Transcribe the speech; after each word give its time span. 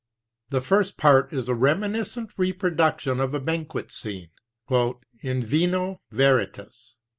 The 0.49 0.61
first 0.61 0.97
part 0.97 1.31
i's 1.31 1.47
a 1.47 1.53
reminiscent 1.53 2.31
reproduction 2.35 3.19
of 3.19 3.35
a 3.35 3.39
banquet 3.39 3.91
scene, 3.91 4.31
"In 5.21 5.45
vino 5.45 6.01
veritas." 6.09 6.97